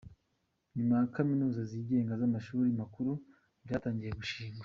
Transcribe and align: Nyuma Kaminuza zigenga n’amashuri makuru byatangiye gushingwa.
Nyuma 0.75 0.97
Kaminuza 1.15 1.59
zigenga 1.71 2.13
n’amashuri 2.19 2.69
makuru 2.81 3.11
byatangiye 3.65 4.11
gushingwa. 4.19 4.59